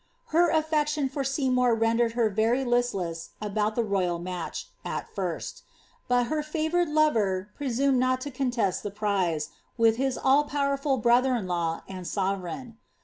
[0.33, 5.61] Her affection for Seymour rendered her very listless about the royal match, at first;'
[6.07, 10.97] but her favoured lover presumed not to con test the prize, with his all powerful
[10.97, 12.79] brother in law and sovereign.